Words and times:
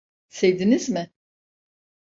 Sevdiniz 0.29 0.89
mi? 0.89 1.11